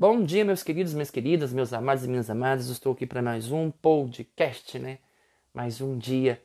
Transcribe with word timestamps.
Bom 0.00 0.24
dia, 0.24 0.46
meus 0.46 0.62
queridos, 0.62 0.94
minhas 0.94 1.10
queridas, 1.10 1.52
meus 1.52 1.74
amados 1.74 2.06
e 2.06 2.08
minhas 2.08 2.30
amadas. 2.30 2.70
Estou 2.70 2.94
aqui 2.94 3.04
para 3.04 3.20
mais 3.20 3.52
um 3.52 3.70
podcast, 3.70 4.78
né? 4.78 4.96
Mais 5.52 5.82
um 5.82 5.98
dia 5.98 6.40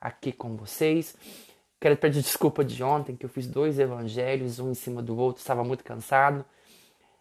aqui 0.00 0.32
com 0.32 0.56
vocês. 0.56 1.16
Quero 1.78 1.96
pedir 1.96 2.22
desculpa 2.22 2.64
de 2.64 2.82
ontem, 2.82 3.14
que 3.14 3.24
eu 3.24 3.30
fiz 3.30 3.46
dois 3.46 3.78
evangelhos, 3.78 4.58
um 4.58 4.72
em 4.72 4.74
cima 4.74 5.00
do 5.00 5.16
outro, 5.16 5.38
estava 5.38 5.62
muito 5.62 5.84
cansado. 5.84 6.44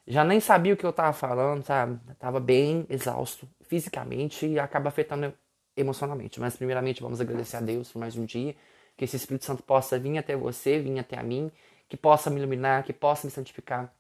Já 0.08 0.24
nem 0.24 0.40
sabia 0.40 0.74
o 0.74 0.78
que 0.78 0.84
eu 0.84 0.90
estava 0.90 1.14
falando, 1.14 1.64
sabe? 1.64 2.00
Estava 2.12 2.40
bem 2.40 2.88
exausto 2.90 3.48
fisicamente 3.62 4.48
e 4.48 4.58
acaba 4.58 4.90
afetando 4.90 5.32
emocionalmente. 5.76 6.40
Mas, 6.40 6.56
primeiramente, 6.56 7.04
vamos 7.04 7.22
agradecer 7.22 7.58
a 7.58 7.62
Deus 7.62 7.92
por 7.92 8.00
mais 8.00 8.18
um 8.18 8.26
dia. 8.26 8.56
Que 8.98 9.06
esse 9.06 9.16
Espírito 9.16 9.46
Santo 9.46 9.62
possa 9.62 10.00
vir 10.00 10.18
até 10.18 10.36
você, 10.36 10.80
vir 10.80 10.98
até 10.98 11.20
a 11.20 11.22
mim, 11.22 11.52
que 11.88 11.96
possa 11.96 12.32
me 12.32 12.40
iluminar, 12.40 12.84
que 12.84 12.94
possa 12.94 13.28
me 13.28 13.32
santificar, 13.32 13.94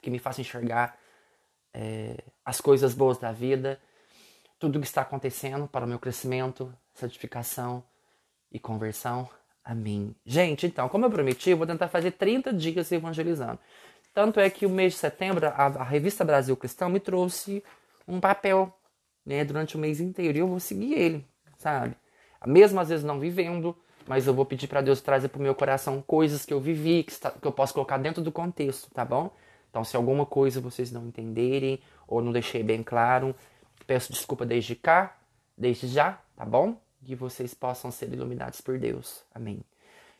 que 0.00 0.08
me 0.08 0.18
faça 0.18 0.40
enxergar 0.40 0.98
é, 1.72 2.16
as 2.44 2.60
coisas 2.60 2.94
boas 2.94 3.18
da 3.18 3.32
vida, 3.32 3.80
tudo 4.58 4.76
o 4.76 4.80
que 4.80 4.86
está 4.86 5.02
acontecendo 5.02 5.66
para 5.66 5.84
o 5.84 5.88
meu 5.88 5.98
crescimento, 5.98 6.72
santificação 6.94 7.82
e 8.52 8.58
conversão. 8.58 9.28
Amém. 9.64 10.14
Gente, 10.24 10.66
então, 10.66 10.88
como 10.88 11.06
eu 11.06 11.10
prometi, 11.10 11.50
eu 11.50 11.56
vou 11.56 11.66
tentar 11.66 11.88
fazer 11.88 12.12
30 12.12 12.52
dias 12.52 12.90
evangelizando. 12.90 13.58
Tanto 14.12 14.40
é 14.40 14.50
que 14.50 14.66
o 14.66 14.70
mês 14.70 14.94
de 14.94 14.98
setembro, 14.98 15.46
a, 15.46 15.50
a 15.50 15.84
revista 15.84 16.24
Brasil 16.24 16.56
Cristão 16.56 16.88
me 16.88 16.98
trouxe 16.98 17.62
um 18.06 18.20
papel 18.20 18.74
né, 19.24 19.44
durante 19.44 19.76
o 19.76 19.78
mês 19.78 20.00
inteiro 20.00 20.36
e 20.36 20.40
eu 20.40 20.48
vou 20.48 20.58
seguir 20.58 20.94
ele, 20.94 21.26
sabe? 21.56 21.94
Mesmo 22.44 22.80
às 22.80 22.88
vezes 22.88 23.04
não 23.04 23.20
vivendo, 23.20 23.76
mas 24.06 24.26
eu 24.26 24.34
vou 24.34 24.44
pedir 24.44 24.66
para 24.66 24.80
Deus 24.80 25.00
trazer 25.00 25.28
para 25.28 25.38
o 25.38 25.42
meu 25.42 25.54
coração 25.54 26.02
coisas 26.02 26.44
que 26.44 26.52
eu 26.52 26.60
vivi, 26.60 27.04
que, 27.04 27.12
está, 27.12 27.30
que 27.30 27.46
eu 27.46 27.52
posso 27.52 27.72
colocar 27.72 27.98
dentro 27.98 28.22
do 28.22 28.32
contexto, 28.32 28.90
tá 28.92 29.04
bom? 29.04 29.30
Então, 29.70 29.84
se 29.84 29.96
alguma 29.96 30.26
coisa 30.26 30.60
vocês 30.60 30.90
não 30.90 31.06
entenderem 31.06 31.78
ou 32.06 32.20
não 32.20 32.32
deixei 32.32 32.62
bem 32.62 32.82
claro, 32.82 33.34
peço 33.86 34.12
desculpa 34.12 34.44
desde 34.44 34.74
cá, 34.74 35.16
desde 35.56 35.86
já, 35.86 36.18
tá 36.36 36.44
bom? 36.44 36.76
Que 37.04 37.14
vocês 37.14 37.54
possam 37.54 37.90
ser 37.90 38.12
iluminados 38.12 38.60
por 38.60 38.78
Deus. 38.78 39.22
Amém. 39.32 39.60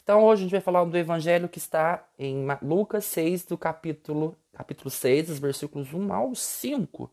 Então, 0.03 0.25
hoje 0.25 0.43
a 0.43 0.45
gente 0.45 0.53
vai 0.53 0.61
falar 0.61 0.85
do 0.85 0.97
evangelho 0.97 1.49
que 1.49 1.59
está 1.59 2.05
em 2.19 2.47
Lucas 2.63 3.05
6, 3.07 3.45
do 3.45 3.59
capítulo, 3.59 4.37
capítulo 4.53 4.89
6, 4.89 5.27
dos 5.27 5.39
versículos 5.39 5.93
1 5.93 6.13
ao 6.13 6.35
5. 6.35 7.11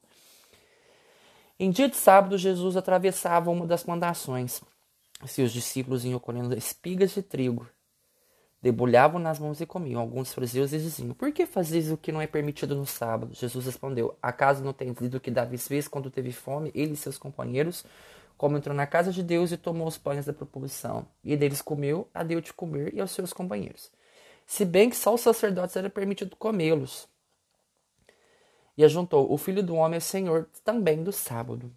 Em 1.60 1.72
dia 1.72 1.90
de 1.90 1.96
sábado, 1.96 2.38
Jesus 2.38 2.78
atravessava 2.78 3.50
uma 3.50 3.66
das 3.66 3.84
plantações. 3.84 4.62
Seus 5.26 5.52
discípulos 5.52 6.06
iam 6.06 6.20
colhendo 6.20 6.56
espigas 6.56 7.12
de 7.12 7.24
trigo 7.24 7.68
debulhavam 8.68 9.18
nas 9.18 9.40
mãos 9.40 9.62
e 9.62 9.66
comiam. 9.66 10.02
Alguns 10.02 10.34
fariseus 10.34 10.72
diziam: 10.72 11.14
Por 11.14 11.32
que 11.32 11.46
fazes 11.46 11.90
o 11.90 11.96
que 11.96 12.12
não 12.12 12.20
é 12.22 12.28
permitido 12.28 12.76
no 12.76 12.86
sábado? 12.86 13.34
Jesus 13.34 13.66
respondeu: 13.66 14.18
Acaso 14.22 14.62
não 14.62 14.74
tens 14.74 14.98
lido 14.98 15.22
que 15.22 15.32
Davi 15.32 15.58
fez 15.58 15.88
quando 15.88 16.12
teve 16.12 16.34
fome, 16.34 16.70
ele 16.76 16.94
e 16.94 16.98
seus 16.98 17.18
companheiros? 17.18 17.86
Como 18.38 18.58
entrou 18.58 18.76
na 18.76 18.86
casa 18.86 19.12
de 19.12 19.24
Deus 19.24 19.52
e 19.54 19.58
tomou 19.58 19.88
os 19.88 19.98
pães 19.98 20.26
da 20.26 20.34
proposição, 20.34 21.08
e 21.24 21.36
deles 21.36 21.62
comeu, 21.62 22.08
a 22.14 22.24
deu 22.24 22.40
de 22.40 22.54
comer 22.54 22.94
e 22.94 23.00
aos 23.00 23.12
seus 23.12 23.34
companheiros. 23.34 23.90
Se 24.46 24.64
bem 24.64 24.90
que 24.90 24.96
só 24.96 25.14
os 25.14 25.22
sacerdotes 25.22 25.76
era 25.76 25.90
permitido 25.90 26.36
comê-los. 26.36 27.08
E 28.78 28.84
ajuntou: 28.84 29.32
O 29.32 29.38
filho 29.38 29.64
do 29.64 29.76
homem 29.76 29.98
é 29.98 30.02
senhor 30.02 30.48
também 30.66 31.04
do 31.04 31.14
sábado. 31.14 31.72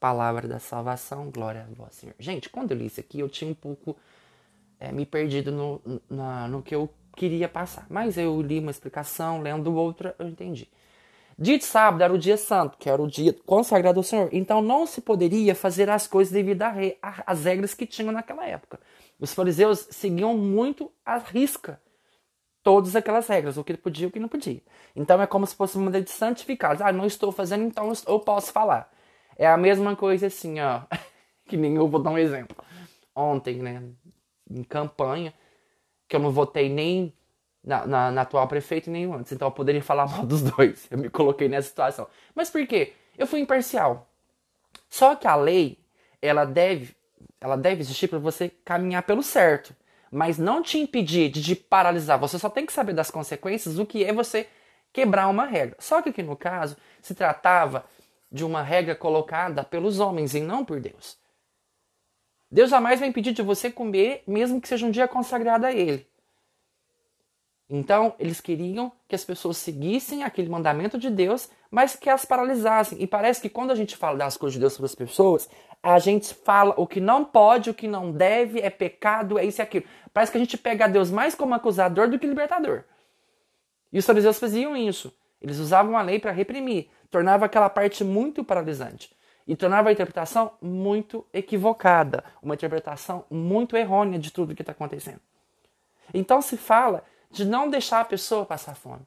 Palavra 0.00 0.48
da 0.48 0.58
salvação, 0.58 1.30
glória 1.30 1.68
a 1.70 1.74
vós, 1.74 1.94
Senhor. 1.94 2.16
Gente, 2.18 2.48
quando 2.48 2.72
eu 2.72 2.76
li 2.76 2.86
isso 2.86 2.98
aqui, 2.98 3.20
eu 3.20 3.28
tinha 3.28 3.48
um 3.48 3.54
pouco 3.54 3.96
é, 4.82 4.90
me 4.90 5.06
perdido 5.06 5.52
no, 5.52 5.80
na, 6.10 6.48
no 6.48 6.60
que 6.60 6.74
eu 6.74 6.90
queria 7.16 7.48
passar. 7.48 7.86
Mas 7.88 8.18
eu 8.18 8.42
li 8.42 8.58
uma 8.58 8.72
explicação, 8.72 9.40
lendo 9.40 9.72
outra, 9.72 10.12
eu 10.18 10.26
entendi. 10.26 10.68
Dia 11.38 11.56
de 11.56 11.64
sábado 11.64 12.02
era 12.02 12.12
o 12.12 12.18
dia 12.18 12.36
santo, 12.36 12.76
que 12.76 12.90
era 12.90 13.00
o 13.00 13.06
dia 13.06 13.32
consagrado 13.46 14.00
ao 14.00 14.02
Senhor. 14.02 14.28
Então 14.32 14.60
não 14.60 14.84
se 14.84 15.00
poderia 15.00 15.54
fazer 15.54 15.88
as 15.88 16.08
coisas 16.08 16.32
devido 16.32 16.62
às 17.00 17.44
regras 17.44 17.74
que 17.74 17.86
tinham 17.86 18.12
naquela 18.12 18.44
época. 18.44 18.80
Os 19.20 19.32
fariseus 19.32 19.86
seguiam 19.90 20.36
muito 20.36 20.90
à 21.06 21.16
risca 21.16 21.80
todas 22.60 22.96
aquelas 22.96 23.28
regras, 23.28 23.56
o 23.56 23.62
que 23.62 23.76
podia 23.76 24.06
e 24.06 24.08
o 24.08 24.10
que 24.10 24.18
não 24.18 24.28
podia. 24.28 24.62
Então 24.96 25.22
é 25.22 25.26
como 25.28 25.46
se 25.46 25.54
fosse 25.54 25.76
uma 25.78 25.90
lei 25.90 26.02
de 26.02 26.10
santificados. 26.10 26.82
Ah, 26.82 26.92
não 26.92 27.06
estou 27.06 27.30
fazendo, 27.30 27.64
então 27.64 27.92
eu 28.08 28.18
posso 28.18 28.52
falar. 28.52 28.92
É 29.36 29.46
a 29.46 29.56
mesma 29.56 29.94
coisa 29.94 30.26
assim, 30.26 30.60
ó. 30.60 30.82
que 31.46 31.56
nem 31.56 31.76
eu 31.76 31.88
vou 31.88 32.02
dar 32.02 32.10
um 32.10 32.18
exemplo. 32.18 32.56
Ontem, 33.14 33.62
né? 33.62 33.82
Em 34.54 34.62
campanha, 34.62 35.32
que 36.08 36.16
eu 36.16 36.20
não 36.20 36.30
votei 36.30 36.68
nem 36.68 37.12
na, 37.64 37.86
na, 37.86 38.10
na, 38.10 38.22
atual 38.22 38.46
prefeito 38.48 38.90
nem 38.90 39.10
antes. 39.12 39.32
Então 39.32 39.48
eu 39.48 39.52
poderia 39.52 39.82
falar 39.82 40.06
mal 40.10 40.26
dos 40.26 40.42
dois. 40.42 40.86
Eu 40.90 40.98
me 40.98 41.08
coloquei 41.08 41.48
nessa 41.48 41.68
situação. 41.68 42.06
Mas 42.34 42.50
por 42.50 42.66
quê? 42.66 42.94
Eu 43.16 43.26
fui 43.26 43.40
imparcial. 43.40 44.08
Só 44.88 45.14
que 45.14 45.26
a 45.26 45.36
lei, 45.36 45.78
ela 46.20 46.44
deve, 46.44 46.94
ela 47.40 47.56
deve 47.56 47.80
existir 47.80 48.08
para 48.08 48.18
você 48.18 48.50
caminhar 48.64 49.02
pelo 49.04 49.22
certo. 49.22 49.74
Mas 50.10 50.38
não 50.38 50.62
te 50.62 50.78
impedir 50.78 51.30
de 51.30 51.42
te 51.42 51.56
paralisar. 51.56 52.18
Você 52.18 52.38
só 52.38 52.50
tem 52.50 52.66
que 52.66 52.72
saber 52.72 52.92
das 52.92 53.10
consequências 53.10 53.76
do 53.76 53.86
que 53.86 54.04
é 54.04 54.12
você 54.12 54.46
quebrar 54.92 55.28
uma 55.28 55.46
regra. 55.46 55.76
Só 55.78 56.02
que 56.02 56.10
aqui 56.10 56.22
no 56.22 56.36
caso, 56.36 56.76
se 57.00 57.14
tratava 57.14 57.86
de 58.30 58.44
uma 58.44 58.62
regra 58.62 58.94
colocada 58.94 59.64
pelos 59.64 60.00
homens 60.00 60.34
e 60.34 60.40
não 60.40 60.64
por 60.64 60.80
Deus. 60.80 61.21
Deus 62.52 62.68
jamais 62.68 63.00
vai 63.00 63.08
impedir 63.08 63.32
de 63.32 63.40
você 63.40 63.70
comer, 63.70 64.22
mesmo 64.26 64.60
que 64.60 64.68
seja 64.68 64.84
um 64.84 64.90
dia 64.90 65.08
consagrado 65.08 65.64
a 65.64 65.72
Ele. 65.72 66.06
Então, 67.70 68.14
eles 68.18 68.42
queriam 68.42 68.92
que 69.08 69.14
as 69.14 69.24
pessoas 69.24 69.56
seguissem 69.56 70.22
aquele 70.22 70.50
mandamento 70.50 70.98
de 70.98 71.08
Deus, 71.08 71.48
mas 71.70 71.96
que 71.96 72.10
as 72.10 72.26
paralisassem. 72.26 73.00
E 73.00 73.06
parece 73.06 73.40
que 73.40 73.48
quando 73.48 73.70
a 73.70 73.74
gente 73.74 73.96
fala 73.96 74.18
das 74.18 74.36
coisas 74.36 74.52
de 74.52 74.60
Deus 74.60 74.76
para 74.76 74.84
as 74.84 74.94
pessoas, 74.94 75.48
a 75.82 75.98
gente 75.98 76.34
fala 76.34 76.74
o 76.76 76.86
que 76.86 77.00
não 77.00 77.24
pode, 77.24 77.70
o 77.70 77.74
que 77.74 77.88
não 77.88 78.12
deve, 78.12 78.60
é 78.60 78.68
pecado, 78.68 79.38
é 79.38 79.46
isso 79.46 79.62
e 79.62 79.64
aquilo. 79.64 79.86
Parece 80.12 80.30
que 80.30 80.36
a 80.36 80.40
gente 80.40 80.58
pega 80.58 80.86
Deus 80.86 81.10
mais 81.10 81.34
como 81.34 81.54
acusador 81.54 82.10
do 82.10 82.18
que 82.18 82.26
libertador. 82.26 82.84
E 83.90 83.98
os 83.98 84.04
fariseus 84.04 84.38
faziam 84.38 84.76
isso. 84.76 85.10
Eles 85.40 85.58
usavam 85.58 85.96
a 85.96 86.02
lei 86.02 86.18
para 86.18 86.32
reprimir, 86.32 86.90
tornava 87.10 87.46
aquela 87.46 87.70
parte 87.70 88.04
muito 88.04 88.44
paralisante 88.44 89.10
e 89.46 89.56
tornava 89.56 89.88
a 89.88 89.92
interpretação 89.92 90.52
muito 90.60 91.26
equivocada, 91.32 92.24
uma 92.42 92.54
interpretação 92.54 93.24
muito 93.30 93.76
errônea 93.76 94.18
de 94.18 94.30
tudo 94.30 94.54
que 94.54 94.62
está 94.62 94.72
acontecendo. 94.72 95.20
Então 96.14 96.40
se 96.40 96.56
fala 96.56 97.04
de 97.30 97.44
não 97.44 97.68
deixar 97.68 98.00
a 98.00 98.04
pessoa 98.04 98.44
passar 98.44 98.74
fome. 98.74 99.06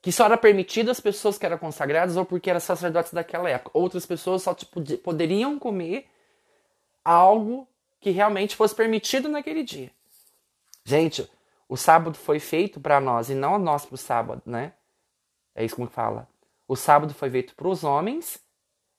Que 0.00 0.12
só 0.12 0.26
era 0.26 0.36
permitido 0.36 0.90
às 0.90 1.00
pessoas 1.00 1.36
que 1.36 1.44
eram 1.44 1.58
consagradas 1.58 2.16
ou 2.16 2.24
porque 2.24 2.50
eram 2.50 2.60
sacerdotes 2.60 3.12
daquela 3.12 3.50
época. 3.50 3.70
Outras 3.74 4.06
pessoas 4.06 4.42
só 4.42 4.54
tipo, 4.54 4.80
poderiam 4.98 5.58
comer 5.58 6.06
algo 7.04 7.66
que 7.98 8.10
realmente 8.10 8.54
fosse 8.54 8.74
permitido 8.74 9.28
naquele 9.28 9.64
dia. 9.64 9.90
Gente, 10.84 11.28
o 11.68 11.76
sábado 11.76 12.16
foi 12.16 12.38
feito 12.38 12.80
para 12.80 13.00
nós 13.00 13.28
e 13.28 13.34
não 13.34 13.58
nós 13.58 13.84
para 13.84 13.94
o 13.94 13.98
sábado, 13.98 14.42
né? 14.46 14.72
É 15.54 15.64
isso 15.64 15.74
como 15.74 15.88
fala. 15.88 16.28
O 16.68 16.76
sábado 16.76 17.12
foi 17.12 17.28
feito 17.30 17.54
para 17.56 17.66
os 17.66 17.82
homens 17.82 18.40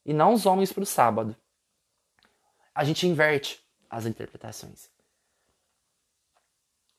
e 0.10 0.14
não 0.14 0.34
os 0.34 0.48
homens 0.48 0.74
para 0.74 0.82
o 0.82 0.88
sábado. 0.88 1.36
A 2.74 2.84
gente 2.84 3.06
inverte 3.06 3.64
as 3.88 4.08
interpretações. 4.08 4.90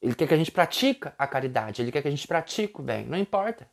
Ele 0.00 0.14
quer 0.14 0.28
que 0.28 0.34
a 0.34 0.36
gente 0.36 0.52
pratique 0.52 1.10
a 1.18 1.26
caridade, 1.26 1.82
ele 1.82 1.90
quer 1.90 2.02
que 2.02 2.06
a 2.06 2.10
gente 2.12 2.28
pratique 2.28 2.80
o 2.80 2.84
bem, 2.84 3.04
não 3.04 3.18
importa. 3.18 3.68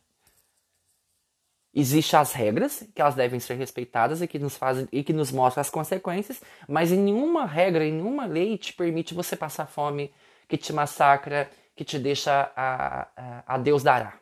Existem 1.72 2.18
as 2.18 2.32
regras, 2.32 2.82
que 2.92 3.00
elas 3.00 3.14
devem 3.14 3.38
ser 3.38 3.54
respeitadas 3.54 4.20
e 4.20 4.26
que 4.26 4.40
nos 4.40 4.56
fazem 4.56 4.88
e 4.90 5.04
que 5.04 5.12
nos 5.12 5.30
mostram 5.30 5.60
as 5.60 5.70
consequências, 5.70 6.42
mas 6.66 6.90
em 6.90 6.98
nenhuma 6.98 7.46
regra, 7.46 7.84
em 7.84 7.92
nenhuma 7.92 8.26
lei 8.26 8.58
te 8.58 8.72
permite 8.72 9.14
você 9.14 9.36
passar 9.36 9.66
fome, 9.66 10.12
que 10.48 10.56
te 10.56 10.72
massacra, 10.72 11.48
que 11.76 11.84
te 11.84 11.96
deixa 11.96 12.50
a, 12.56 13.06
a, 13.16 13.54
a 13.54 13.58
Deus 13.58 13.84
dará. 13.84 14.18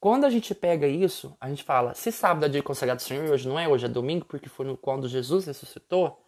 Quando 0.00 0.24
a 0.24 0.30
gente 0.30 0.54
pega 0.54 0.86
isso, 0.86 1.36
a 1.40 1.48
gente 1.48 1.64
fala, 1.64 1.92
se 1.94 2.12
sábado 2.12 2.46
é 2.46 2.48
dia 2.48 2.62
consagrado 2.62 3.00
ao 3.00 3.06
Senhor 3.06 3.28
hoje 3.30 3.48
não 3.48 3.58
é, 3.58 3.66
hoje 3.66 3.86
é 3.86 3.88
domingo, 3.88 4.24
porque 4.26 4.48
foi 4.48 4.76
quando 4.76 5.08
Jesus 5.08 5.46
ressuscitou, 5.46 6.22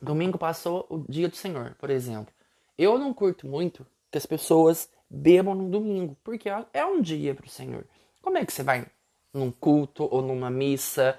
domingo 0.00 0.38
passou 0.38 0.86
o 0.88 1.04
dia 1.08 1.28
do 1.28 1.34
Senhor, 1.34 1.74
por 1.78 1.90
exemplo. 1.90 2.32
Eu 2.78 2.96
não 2.98 3.12
curto 3.12 3.46
muito 3.46 3.84
que 4.10 4.18
as 4.18 4.26
pessoas 4.26 4.88
bebam 5.10 5.54
no 5.54 5.68
domingo, 5.68 6.16
porque 6.22 6.48
é 6.48 6.84
um 6.86 7.00
dia 7.00 7.34
para 7.34 7.46
o 7.46 7.50
Senhor. 7.50 7.84
Como 8.22 8.38
é 8.38 8.44
que 8.44 8.52
você 8.52 8.62
vai 8.62 8.86
num 9.32 9.50
culto 9.50 10.08
ou 10.10 10.22
numa 10.22 10.50
missa 10.50 11.18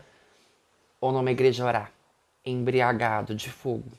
ou 1.01 1.11
numa 1.11 1.31
igreja 1.31 1.65
orar 1.65 1.91
embriagado 2.45 3.35
de 3.35 3.49
fogo? 3.49 3.91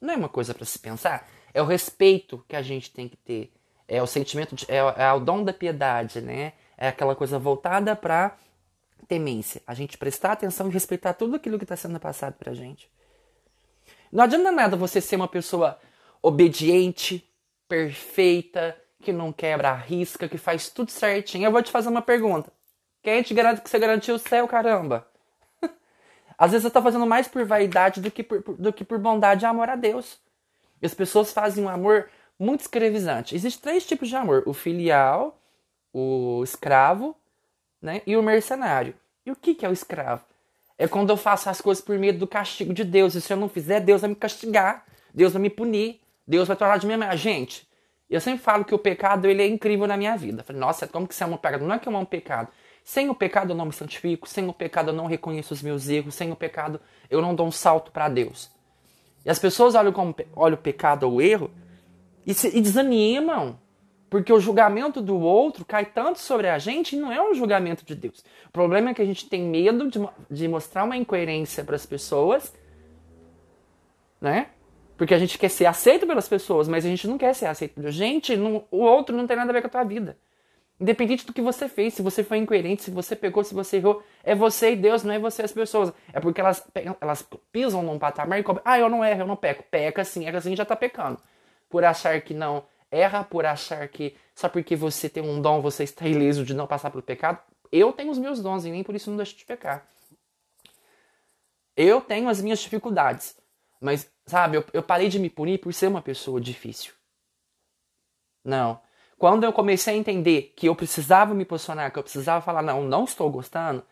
Não 0.00 0.12
é 0.12 0.16
uma 0.16 0.28
coisa 0.28 0.52
para 0.52 0.66
se 0.66 0.78
pensar? 0.78 1.26
É 1.54 1.62
o 1.62 1.66
respeito 1.66 2.44
que 2.46 2.56
a 2.56 2.62
gente 2.62 2.90
tem 2.90 3.08
que 3.08 3.16
ter 3.16 3.50
é 3.86 4.02
o 4.02 4.06
sentimento, 4.06 4.54
de, 4.54 4.66
é, 4.68 4.78
é 4.78 5.12
o 5.12 5.20
dom 5.20 5.44
da 5.44 5.52
piedade, 5.52 6.20
né? 6.20 6.52
É 6.76 6.88
aquela 6.88 7.14
coisa 7.14 7.38
voltada 7.38 7.94
para 7.94 8.36
temência. 9.06 9.62
A 9.66 9.74
gente 9.74 9.98
prestar 9.98 10.32
atenção 10.32 10.68
e 10.68 10.72
respeitar 10.72 11.12
tudo 11.14 11.36
aquilo 11.36 11.58
que 11.58 11.64
está 11.64 11.76
sendo 11.76 12.00
passado 12.00 12.34
para 12.34 12.54
gente. 12.54 12.90
Não 14.10 14.24
adianta 14.24 14.50
nada 14.50 14.76
você 14.76 15.00
ser 15.00 15.16
uma 15.16 15.28
pessoa 15.28 15.78
obediente, 16.22 17.28
perfeita, 17.68 18.76
que 19.00 19.12
não 19.12 19.32
quebra 19.32 19.70
a 19.70 19.74
risca, 19.74 20.28
que 20.28 20.38
faz 20.38 20.70
tudo 20.70 20.90
certinho. 20.90 21.44
Eu 21.44 21.52
vou 21.52 21.62
te 21.62 21.70
fazer 21.70 21.88
uma 21.88 22.02
pergunta. 22.02 22.50
Quem 23.02 23.22
te 23.22 23.34
garante 23.34 23.60
que 23.60 23.68
você 23.68 23.78
garantiu 23.78 24.14
o 24.14 24.18
céu, 24.18 24.48
caramba? 24.48 25.06
Às 26.38 26.52
vezes 26.52 26.62
você 26.62 26.68
está 26.68 26.80
fazendo 26.80 27.06
mais 27.06 27.28
por 27.28 27.44
vaidade 27.44 28.00
do 28.00 28.10
que 28.10 28.22
por, 28.22 28.40
do 28.56 28.72
que 28.72 28.84
por 28.84 28.98
bondade 28.98 29.44
e 29.44 29.46
amor 29.46 29.68
a 29.68 29.76
Deus. 29.76 30.18
E 30.80 30.86
as 30.86 30.94
pessoas 30.94 31.32
fazem 31.32 31.64
um 31.64 31.68
amor 31.68 32.08
muito 32.38 32.60
escravizante. 32.60 33.34
Existem 33.34 33.62
três 33.62 33.86
tipos 33.86 34.08
de 34.08 34.16
amor: 34.16 34.42
o 34.46 34.52
filial, 34.52 35.40
o 35.92 36.42
escravo 36.42 37.16
né, 37.80 38.02
e 38.06 38.16
o 38.16 38.22
mercenário. 38.22 38.94
E 39.24 39.30
o 39.30 39.36
que, 39.36 39.54
que 39.54 39.64
é 39.64 39.68
o 39.68 39.72
escravo? 39.72 40.24
É 40.76 40.88
quando 40.88 41.10
eu 41.10 41.16
faço 41.16 41.48
as 41.48 41.60
coisas 41.60 41.82
por 41.82 41.98
medo 41.98 42.18
do 42.18 42.26
castigo 42.26 42.74
de 42.74 42.84
Deus. 42.84 43.14
E 43.14 43.20
se 43.20 43.32
eu 43.32 43.36
não 43.36 43.48
fizer, 43.48 43.80
Deus 43.80 44.00
vai 44.00 44.10
me 44.10 44.16
castigar. 44.16 44.84
Deus 45.14 45.32
vai 45.32 45.40
me 45.40 45.50
punir. 45.50 46.00
Deus 46.26 46.48
vai 46.48 46.56
tornar 46.56 46.78
de 46.78 46.86
mim 46.86 46.94
a 46.94 47.16
gente. 47.16 47.66
Eu 48.10 48.20
sempre 48.20 48.42
falo 48.42 48.64
que 48.64 48.74
o 48.74 48.78
pecado 48.78 49.26
ele 49.26 49.42
é 49.42 49.46
incrível 49.46 49.86
na 49.86 49.96
minha 49.96 50.16
vida. 50.16 50.42
falei, 50.42 50.60
nossa, 50.60 50.86
como 50.86 51.06
que 51.06 51.14
você 51.14 51.24
é 51.24 51.26
um 51.26 51.36
pecado? 51.36 51.64
Não 51.64 51.74
é 51.74 51.78
que 51.78 51.88
eu 51.88 51.92
amo 51.92 52.02
um 52.02 52.04
pecado. 52.06 52.48
Sem 52.82 53.08
o 53.08 53.14
pecado 53.14 53.52
eu 53.52 53.56
não 53.56 53.64
me 53.64 53.72
santifico, 53.72 54.28
sem 54.28 54.46
o 54.46 54.52
pecado 54.52 54.90
eu 54.90 54.94
não 54.94 55.06
reconheço 55.06 55.54
os 55.54 55.62
meus 55.62 55.88
erros, 55.88 56.14
sem 56.14 56.30
o 56.30 56.36
pecado 56.36 56.78
eu 57.08 57.22
não 57.22 57.34
dou 57.34 57.46
um 57.46 57.50
salto 57.50 57.90
para 57.90 58.08
Deus. 58.08 58.50
E 59.24 59.30
as 59.30 59.38
pessoas 59.38 59.74
olham, 59.74 59.92
como, 59.92 60.14
olham 60.36 60.54
o 60.54 60.60
pecado 60.60 61.04
ou 61.04 61.14
o 61.14 61.22
erro 61.22 61.50
e, 62.26 62.34
se, 62.34 62.56
e 62.56 62.60
desanimam. 62.60 63.58
Porque 64.08 64.32
o 64.32 64.38
julgamento 64.38 65.02
do 65.02 65.18
outro 65.18 65.64
cai 65.64 65.84
tanto 65.84 66.20
sobre 66.20 66.48
a 66.48 66.58
gente 66.58 66.94
e 66.94 66.98
não 66.98 67.12
é 67.12 67.20
um 67.20 67.34
julgamento 67.34 67.84
de 67.84 67.96
Deus. 67.96 68.24
O 68.46 68.52
problema 68.52 68.90
é 68.90 68.94
que 68.94 69.02
a 69.02 69.04
gente 69.04 69.28
tem 69.28 69.42
medo 69.42 69.90
de, 69.90 69.98
de 70.30 70.46
mostrar 70.46 70.84
uma 70.84 70.96
incoerência 70.96 71.64
para 71.64 71.74
as 71.74 71.84
pessoas, 71.84 72.54
né? 74.20 74.50
Porque 74.96 75.14
a 75.14 75.18
gente 75.18 75.36
quer 75.36 75.48
ser 75.48 75.66
aceito 75.66 76.06
pelas 76.06 76.28
pessoas, 76.28 76.68
mas 76.68 76.86
a 76.86 76.88
gente 76.88 77.08
não 77.08 77.18
quer 77.18 77.34
ser 77.34 77.46
aceito. 77.46 77.90
Gente, 77.90 78.36
não, 78.36 78.64
o 78.70 78.78
outro 78.78 79.16
não 79.16 79.26
tem 79.26 79.36
nada 79.36 79.50
a 79.50 79.52
ver 79.52 79.60
com 79.62 79.66
a 79.66 79.70
tua 79.70 79.82
vida. 79.82 80.16
Independente 80.78 81.26
do 81.26 81.32
que 81.32 81.42
você 81.42 81.68
fez, 81.68 81.94
se 81.94 82.02
você 82.02 82.22
foi 82.22 82.38
incoerente, 82.38 82.82
se 82.82 82.90
você 82.90 83.16
pegou, 83.16 83.42
se 83.42 83.54
você 83.54 83.78
errou, 83.78 84.02
é 84.22 84.34
você 84.34 84.72
e 84.72 84.76
Deus, 84.76 85.02
não 85.02 85.14
é 85.14 85.18
você 85.18 85.42
e 85.42 85.44
as 85.44 85.52
pessoas. 85.52 85.92
É 86.12 86.20
porque 86.20 86.40
elas, 86.40 86.64
elas 87.00 87.28
pisam 87.50 87.82
num 87.82 87.98
patamar 87.98 88.38
e 88.38 88.42
cobram, 88.42 88.62
ah, 88.64 88.78
eu 88.78 88.88
não 88.88 89.04
erro, 89.04 89.22
eu 89.22 89.26
não 89.26 89.36
peco. 89.36 89.64
Peca 89.70 90.04
sim, 90.04 90.26
erra 90.26 90.40
sim, 90.40 90.54
já 90.54 90.64
tá 90.64 90.76
pecando. 90.76 91.18
Por 91.74 91.84
achar 91.84 92.20
que 92.20 92.32
não 92.32 92.64
erra 92.88 93.24
por 93.24 93.44
achar 93.44 93.88
que 93.88 94.16
só 94.32 94.48
porque 94.48 94.76
você 94.76 95.08
tem 95.08 95.24
um 95.24 95.42
dom 95.42 95.60
você 95.60 95.82
está 95.82 96.06
ileso 96.06 96.44
de 96.44 96.54
não 96.54 96.68
passar 96.68 96.88
pelo 96.88 97.02
pecado. 97.02 97.40
Eu 97.72 97.92
tenho 97.92 98.12
os 98.12 98.18
meus 98.18 98.40
dons 98.40 98.64
e 98.64 98.70
nem 98.70 98.84
por 98.84 98.94
isso 98.94 99.10
não 99.10 99.16
deixo 99.16 99.36
de 99.36 99.44
pecar. 99.44 99.84
Eu 101.76 102.00
tenho 102.00 102.28
as 102.28 102.40
minhas 102.40 102.60
dificuldades, 102.60 103.36
mas 103.80 104.08
sabe, 104.24 104.58
eu, 104.58 104.64
eu 104.72 104.84
parei 104.84 105.08
de 105.08 105.18
me 105.18 105.28
punir 105.28 105.58
por 105.58 105.74
ser 105.74 105.88
uma 105.88 106.00
pessoa 106.00 106.40
difícil. 106.40 106.94
Não. 108.44 108.80
Quando 109.18 109.42
eu 109.42 109.52
comecei 109.52 109.94
a 109.94 109.96
entender 109.96 110.54
que 110.56 110.68
eu 110.68 110.76
precisava 110.76 111.34
me 111.34 111.44
posicionar, 111.44 111.90
que 111.90 111.98
eu 111.98 112.04
precisava 112.04 112.40
falar, 112.40 112.62
não, 112.62 112.84
não 112.84 113.02
estou 113.02 113.28
gostando, 113.28 113.84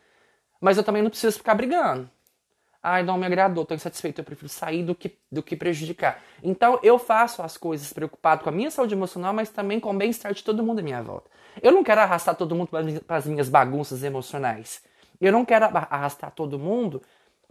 mas 0.61 0.77
eu 0.77 0.85
também 0.85 1.03
não 1.03 1.11
preciso 1.11 1.37
ficar 1.39 1.57
brigando. 1.57 2.09
Ai, 2.83 3.05
não 3.05 3.17
me 3.17 3.25
agradou, 3.25 3.63
estou 3.63 3.77
insatisfeito, 3.77 4.21
eu 4.21 4.25
prefiro 4.25 4.49
sair 4.49 4.83
do 4.83 4.93
que, 4.93 5.17
do 5.31 5.41
que 5.41 5.55
prejudicar. 5.55 6.21
Então 6.43 6.81
eu 6.83 6.99
faço 6.99 7.41
as 7.41 7.57
coisas 7.57 7.93
preocupado 7.93 8.43
com 8.43 8.49
a 8.49 8.53
minha 8.53 8.73
saúde 8.73 8.95
emocional, 8.95 9.33
mas 9.33 9.51
também 9.51 9.79
com 9.79 9.91
o 9.91 9.97
bem-estar 9.97 10.35
de 10.35 10.43
todo 10.43 10.65
mundo 10.65 10.81
à 10.81 10.83
minha 10.83 11.01
volta. 11.01 11.31
Eu 11.63 11.71
não 11.71 11.85
quero 11.85 12.01
arrastar 12.01 12.35
todo 12.35 12.57
mundo 12.57 12.69
para 13.07 13.17
as 13.17 13.27
minhas 13.27 13.49
bagunças 13.49 14.03
emocionais. 14.03 14.83
Eu 15.21 15.31
não 15.31 15.45
quero 15.45 15.67
arrastar 15.67 16.33
todo 16.33 16.59
mundo 16.59 17.01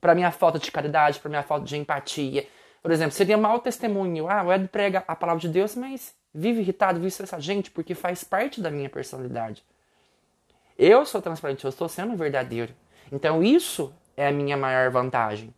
para 0.01 0.13
minha 0.13 0.31
falta 0.31 0.59
de 0.59 0.69
caridade, 0.69 1.19
para 1.19 1.29
minha 1.29 1.43
falta 1.43 1.65
de 1.65 1.77
empatia. 1.77 2.45
Por 2.81 2.91
exemplo, 2.91 3.13
seria 3.13 3.37
mau 3.37 3.59
testemunho. 3.59 4.27
Ah, 4.27 4.43
o 4.43 4.51
Ed 4.51 4.67
prega 4.67 5.03
a 5.07 5.15
palavra 5.15 5.39
de 5.39 5.47
Deus, 5.47 5.75
mas 5.75 6.13
vive 6.33 6.59
irritado, 6.59 6.95
vive 6.95 7.07
estressado. 7.07 7.41
Gente, 7.41 7.71
porque 7.71 7.95
faz 7.95 8.23
parte 8.23 8.59
da 8.59 8.69
minha 8.69 8.89
personalidade. 8.89 9.63
Eu 10.77 11.05
sou 11.05 11.21
transparente, 11.21 11.63
eu 11.63 11.69
estou 11.69 11.87
sendo 11.87 12.17
verdadeiro. 12.17 12.73
Então 13.11 13.41
isso 13.43 13.93
é 14.15 14.27
a 14.27 14.31
minha 14.31 14.57
maior 14.57 14.89
vantagem. 14.89 15.53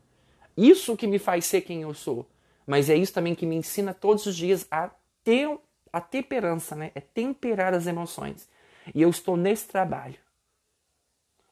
Isso 0.55 0.95
que 0.95 1.07
me 1.07 1.19
faz 1.19 1.45
ser 1.45 1.61
quem 1.61 1.81
eu 1.81 1.93
sou. 1.93 2.27
Mas 2.65 2.89
é 2.89 2.95
isso 2.95 3.13
também 3.13 3.35
que 3.35 3.45
me 3.45 3.55
ensina 3.55 3.93
todos 3.93 4.25
os 4.25 4.35
dias 4.35 4.65
a 4.71 4.89
ter 5.23 5.49
a 5.91 5.99
temperança, 6.01 6.75
né? 6.75 6.91
É 6.95 7.01
temperar 7.01 7.73
as 7.73 7.87
emoções. 7.87 8.49
E 8.93 9.01
eu 9.01 9.09
estou 9.09 9.35
nesse 9.35 9.67
trabalho. 9.67 10.17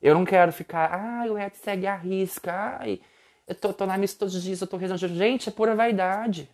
Eu 0.02 0.16
não 0.16 0.26
quero 0.26 0.52
ficar, 0.52 0.92
ai, 0.94 1.30
o 1.30 1.38
Ed 1.38 1.56
segue 1.58 1.86
a 1.86 1.96
risca, 1.96 2.80
ai, 2.80 3.00
eu 3.48 3.54
tô, 3.54 3.72
tô 3.72 3.86
na 3.86 3.98
missa 3.98 4.18
todos 4.18 4.34
os 4.34 4.42
dias, 4.42 4.60
eu 4.60 4.68
tô 4.68 4.78
rezando. 4.78 5.14
Gente, 5.14 5.50
é 5.50 5.52
pura 5.52 5.76
vaidade. 5.76 6.50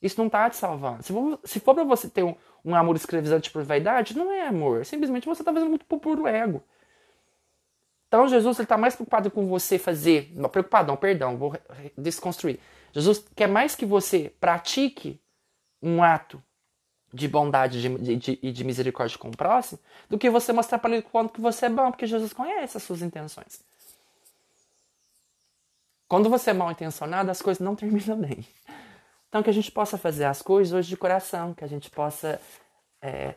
Isso 0.00 0.20
não 0.20 0.30
tá 0.30 0.48
te 0.48 0.56
salvando. 0.56 1.02
Se 1.02 1.12
for, 1.12 1.40
se 1.44 1.60
for 1.60 1.74
pra 1.74 1.84
você 1.84 2.08
ter 2.08 2.22
um, 2.22 2.34
um 2.64 2.74
amor 2.74 2.96
escravizante 2.96 3.50
por 3.50 3.62
vaidade, 3.64 4.16
não 4.16 4.30
é 4.30 4.46
amor. 4.46 4.86
Simplesmente 4.86 5.26
você 5.26 5.42
tá 5.42 5.52
fazendo 5.52 5.68
muito 5.68 5.84
por 5.84 5.98
puro 5.98 6.26
ego. 6.26 6.62
Então 8.10 8.26
Jesus 8.26 8.58
está 8.58 8.76
mais 8.76 8.96
preocupado 8.96 9.30
com 9.30 9.46
você 9.46 9.78
fazer, 9.78 10.32
não, 10.34 10.48
preocupado 10.48 10.88
não, 10.88 10.96
perdão, 10.96 11.36
vou 11.36 11.56
desconstruir. 11.96 12.58
Jesus 12.92 13.24
quer 13.36 13.46
mais 13.46 13.76
que 13.76 13.86
você 13.86 14.34
pratique 14.40 15.20
um 15.80 16.02
ato 16.02 16.42
de 17.14 17.28
bondade 17.28 17.78
e 17.78 18.50
de, 18.50 18.64
misericórdia 18.64 19.16
com 19.16 19.28
o 19.28 19.36
próximo, 19.36 19.78
do 20.08 20.18
que 20.18 20.28
você 20.28 20.52
mostrar 20.52 20.80
para 20.80 20.90
ele 20.90 21.02
quanto 21.02 21.32
que 21.32 21.40
você 21.40 21.66
é 21.66 21.68
bom, 21.68 21.88
porque 21.92 22.04
Jesus 22.04 22.32
conhece 22.32 22.76
as 22.76 22.82
suas 22.82 23.00
intenções. 23.00 23.60
Quando 26.08 26.28
você 26.28 26.50
é 26.50 26.52
mal 26.52 26.72
intencionado, 26.72 27.30
as 27.30 27.40
coisas 27.40 27.60
não 27.60 27.76
terminam 27.78 28.16
bem. 28.16 28.44
Então 29.28 29.40
que 29.40 29.50
a 29.50 29.54
gente 29.54 29.70
possa 29.70 29.96
fazer 29.96 30.24
as 30.24 30.42
coisas 30.42 30.72
hoje 30.72 30.88
de 30.88 30.96
coração, 30.96 31.54
que 31.54 31.62
a 31.62 31.68
gente 31.68 31.88
possa 31.88 32.40
é, 33.00 33.34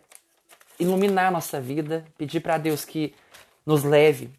iluminar 0.79 1.27
a 1.27 1.31
nossa 1.31 1.61
vida, 1.61 2.03
pedir 2.17 2.39
para 2.39 2.57
Deus 2.57 2.83
que 2.83 3.13
nos 3.63 3.83
leve 3.83 4.31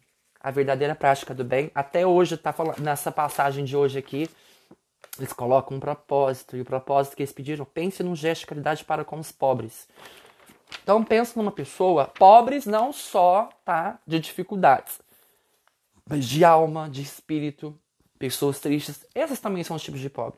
a 0.45 0.51
verdadeira 0.51 0.93
prática 0.93 1.33
do 1.33 1.43
bem. 1.43 1.71
Até 1.73 2.05
hoje, 2.05 2.37
tá 2.37 2.53
falando, 2.53 2.77
nessa 2.79 3.11
passagem 3.11 3.65
de 3.65 3.75
hoje 3.75 3.97
aqui, 3.97 4.29
eles 5.17 5.33
colocam 5.33 5.75
um 5.75 5.79
propósito, 5.79 6.55
e 6.55 6.61
o 6.61 6.65
propósito 6.65 7.15
que 7.15 7.23
eles 7.23 7.33
pediram, 7.33 7.65
pense 7.65 8.03
num 8.03 8.15
gesto 8.15 8.41
de 8.41 8.45
caridade 8.45 8.85
para 8.85 9.03
com 9.03 9.17
os 9.17 9.31
pobres. 9.31 9.87
Então 10.83 11.03
pense 11.03 11.35
numa 11.35 11.51
pessoa, 11.51 12.05
pobres 12.05 12.67
não 12.67 12.93
só, 12.93 13.49
tá, 13.65 13.97
de 14.05 14.19
dificuldades, 14.19 15.01
mas 16.07 16.23
de 16.23 16.45
alma, 16.45 16.87
de 16.91 17.01
espírito, 17.01 17.75
pessoas 18.19 18.59
tristes, 18.59 19.03
essas 19.15 19.39
também 19.39 19.63
são 19.63 19.75
os 19.75 19.81
tipos 19.81 19.99
de 19.99 20.11
pobre. 20.11 20.37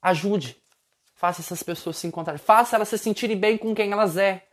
Ajude, 0.00 0.56
faça 1.14 1.42
essas 1.42 1.62
pessoas 1.62 1.98
se 1.98 2.06
encontrarem, 2.06 2.40
faça 2.40 2.76
elas 2.76 2.88
se 2.88 2.96
sentirem 2.96 3.36
bem 3.36 3.58
com 3.58 3.74
quem 3.74 3.92
elas 3.92 4.16
é. 4.16 4.47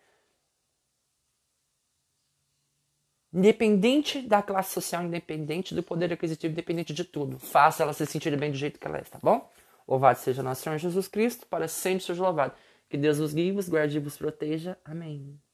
Independente 3.35 4.21
da 4.21 4.41
classe 4.41 4.73
social, 4.73 5.03
independente 5.03 5.75
do 5.75 5.83
poder 5.83 6.13
aquisitivo, 6.13 6.53
independente 6.53 6.93
de 6.93 7.03
tudo. 7.03 7.37
Faça 7.37 7.83
ela 7.83 7.91
se 7.91 8.05
sentir 8.05 8.33
bem 8.37 8.49
do 8.49 8.57
jeito 8.57 8.79
que 8.79 8.87
ela 8.87 8.97
é, 8.97 9.01
tá 9.01 9.19
bom? 9.21 9.51
Louvado 9.85 10.17
seja 10.19 10.41
nosso 10.41 10.61
Senhor 10.63 10.77
Jesus 10.77 11.09
Cristo, 11.09 11.45
para 11.45 11.67
sempre 11.67 12.01
seja 12.01 12.23
louvado. 12.23 12.53
Que 12.89 12.95
Deus 12.95 13.17
vos 13.17 13.33
guie, 13.33 13.51
vos 13.51 13.67
guarde 13.67 13.97
e 13.97 13.99
vos 13.99 14.15
proteja. 14.15 14.77
Amém. 14.85 15.37